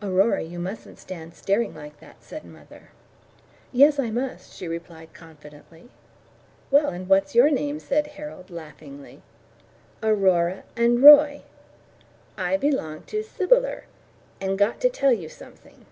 [0.00, 2.88] "Aurora, you mustn't stand staring like that," said mother.
[3.70, 5.90] "Yes, I must," she replied confidently.
[6.70, 9.20] "Well, and what's your name?" said Harold laughingly.
[10.02, 11.42] "Aurora and Roy.
[12.38, 13.84] I belong to Sybyller,
[14.40, 15.84] and got to tell you somesing."